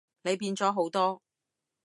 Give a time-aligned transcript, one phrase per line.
[0.23, 1.21] 你變咗好多